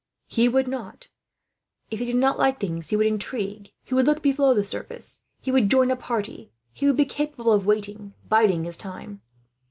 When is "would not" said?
0.47-1.09